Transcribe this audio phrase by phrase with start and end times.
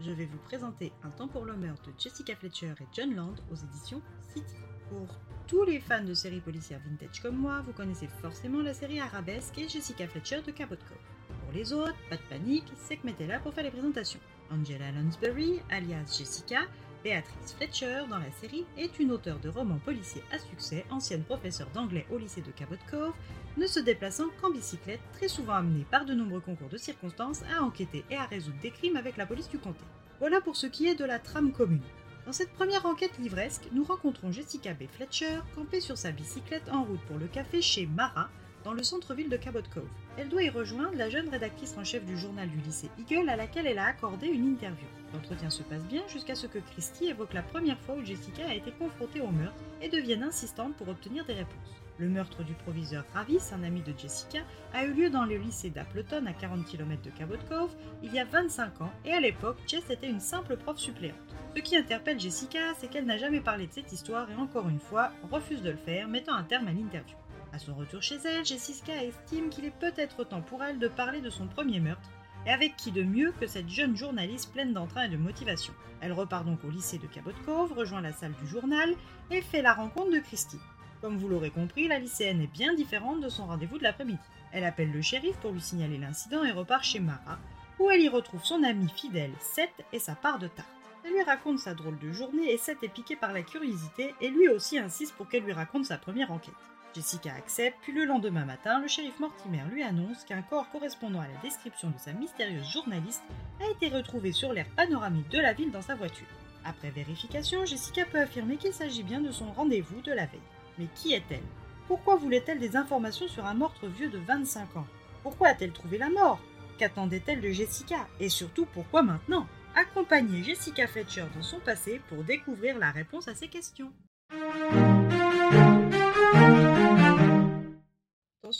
[0.00, 3.56] Je vais vous présenter Un temps pour meurtre de Jessica Fletcher et John Land aux
[3.56, 4.00] éditions
[4.32, 4.56] City.
[4.88, 5.06] Pour
[5.46, 9.58] tous les fans de séries policières vintage comme moi, vous connaissez forcément la série Arabesque
[9.58, 11.38] et Jessica Fletcher de Cabot Cove.
[11.44, 14.20] Pour les autres, pas de panique, c'est que mettez là pour faire les présentations.
[14.50, 16.62] Angela Lansbury, alias Jessica,
[17.02, 21.70] Béatrice Fletcher dans la série est une auteure de romans policiers à succès, ancienne professeure
[21.70, 23.14] d'anglais au lycée de Cabot Cove,
[23.56, 27.62] ne se déplaçant qu'en bicyclette, très souvent amenée par de nombreux concours de circonstances à
[27.62, 29.80] enquêter et à résoudre des crimes avec la police du comté.
[30.18, 31.80] Voilà pour ce qui est de la trame commune.
[32.26, 34.82] Dans cette première enquête livresque, nous rencontrons Jessica B.
[34.90, 38.28] Fletcher, campée sur sa bicyclette en route pour le café chez Mara,
[38.64, 39.88] dans le centre-ville de Cabot Cove.
[40.16, 43.36] Elle doit y rejoindre la jeune rédactrice en chef du journal du lycée Eagle à
[43.36, 44.86] laquelle elle a accordé une interview.
[45.14, 48.54] L'entretien se passe bien jusqu'à ce que Christy évoque la première fois où Jessica a
[48.54, 51.80] été confrontée au meurtre et devienne insistante pour obtenir des réponses.
[51.98, 54.38] Le meurtre du proviseur Travis, un ami de Jessica,
[54.72, 58.18] a eu lieu dans le lycée d'Appleton à 40 km de Cabot Cove il y
[58.18, 61.16] a 25 ans et à l'époque, Jess était une simple prof suppléante.
[61.54, 64.80] Ce qui interpelle Jessica, c'est qu'elle n'a jamais parlé de cette histoire et encore une
[64.80, 67.16] fois refuse de le faire, mettant un terme à l'interview.
[67.52, 71.20] À son retour chez elle, Jessica estime qu'il est peut-être temps pour elle de parler
[71.20, 72.08] de son premier meurtre,
[72.46, 75.74] et avec qui de mieux que cette jeune journaliste pleine d'entrain et de motivation.
[76.00, 78.94] Elle repart donc au lycée de Cabot Cove, rejoint la salle du journal
[79.30, 80.58] et fait la rencontre de Christy.
[81.00, 84.18] Comme vous l'aurez compris, la lycéenne est bien différente de son rendez-vous de l'après-midi.
[84.52, 87.38] Elle appelle le shérif pour lui signaler l'incident et repart chez Mara,
[87.78, 90.68] où elle y retrouve son ami fidèle Seth et sa part de tarte.
[91.04, 94.28] Elle lui raconte sa drôle de journée et Seth est piqué par la curiosité et
[94.28, 96.54] lui aussi insiste pour qu'elle lui raconte sa première enquête.
[96.94, 101.28] Jessica accepte, puis le lendemain matin, le shérif Mortimer lui annonce qu'un corps correspondant à
[101.28, 103.22] la description de sa mystérieuse journaliste
[103.60, 106.26] a été retrouvé sur l'air panoramique de la ville dans sa voiture.
[106.64, 110.40] Après vérification, Jessica peut affirmer qu'il s'agit bien de son rendez-vous de la veille.
[110.78, 111.44] Mais qui est-elle?
[111.86, 114.86] Pourquoi voulait-elle des informations sur un meurtre vieux de 25 ans?
[115.22, 116.40] Pourquoi a-t-elle trouvé la mort?
[116.78, 118.08] Qu'attendait-elle de Jessica?
[118.18, 119.46] Et surtout, pourquoi maintenant?
[119.74, 123.92] Accompagnez Jessica Fletcher dans son passé pour découvrir la réponse à ces questions.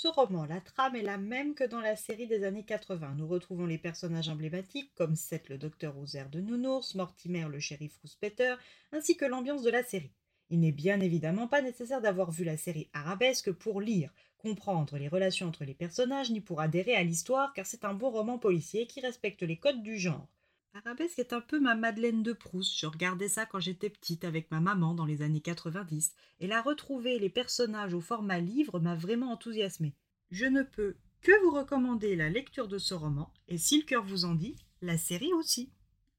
[0.00, 3.16] Ce roman, la trame est la même que dans la série des années 80.
[3.18, 7.98] Nous retrouvons les personnages emblématiques comme Seth le docteur aux de nounours, Mortimer le shérif
[7.98, 8.54] Rouspéter,
[8.92, 10.14] ainsi que l'ambiance de la série.
[10.48, 15.08] Il n'est bien évidemment pas nécessaire d'avoir vu la série arabesque pour lire, comprendre les
[15.08, 18.86] relations entre les personnages, ni pour adhérer à l'histoire, car c'est un bon roman policier
[18.86, 20.28] qui respecte les codes du genre.
[20.72, 22.78] Arabesque est un peu ma Madeleine de Proust.
[22.78, 26.62] Je regardais ça quand j'étais petite avec ma maman dans les années 90, et la
[26.62, 29.96] retrouver les personnages au format livre m'a vraiment enthousiasmée.
[30.30, 34.04] Je ne peux que vous recommander la lecture de ce roman, et si le cœur
[34.04, 35.72] vous en dit, la série aussi.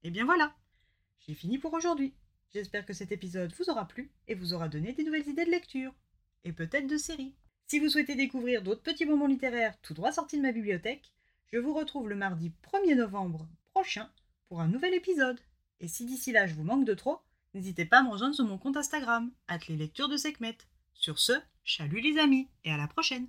[0.04, 0.54] Et bien voilà,
[1.20, 2.14] j'ai fini pour aujourd'hui.
[2.52, 5.50] J'espère que cet épisode vous aura plu et vous aura donné des nouvelles idées de
[5.50, 5.94] lecture.
[6.44, 7.34] Et peut-être de séries.
[7.66, 11.10] Si vous souhaitez découvrir d'autres petits moments littéraires tout droit sortis de ma bibliothèque,
[11.50, 14.10] je vous retrouve le mardi 1er novembre prochain
[14.52, 15.40] pour un nouvel épisode.
[15.80, 17.20] Et si d'ici là je vous manque de trop,
[17.54, 19.30] n'hésitez pas à me rejoindre sur mon compte Instagram,
[19.66, 20.58] les lectures de Sekhmet.
[20.92, 21.32] Sur ce,
[21.64, 23.28] chalut les amis et à la prochaine!